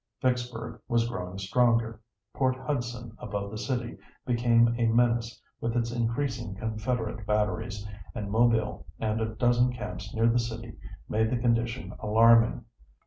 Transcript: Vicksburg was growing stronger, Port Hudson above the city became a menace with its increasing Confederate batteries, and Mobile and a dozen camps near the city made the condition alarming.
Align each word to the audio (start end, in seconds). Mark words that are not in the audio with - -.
Vicksburg 0.19 0.81
was 0.87 1.07
growing 1.07 1.37
stronger, 1.37 2.01
Port 2.33 2.55
Hudson 2.55 3.13
above 3.19 3.51
the 3.51 3.57
city 3.59 3.99
became 4.25 4.73
a 4.79 4.87
menace 4.87 5.39
with 5.59 5.75
its 5.77 5.91
increasing 5.91 6.55
Confederate 6.55 7.27
batteries, 7.27 7.87
and 8.15 8.31
Mobile 8.31 8.87
and 8.99 9.21
a 9.21 9.35
dozen 9.35 9.71
camps 9.71 10.11
near 10.15 10.27
the 10.27 10.39
city 10.39 10.73
made 11.07 11.29
the 11.29 11.37
condition 11.37 11.93
alarming. 11.99 12.65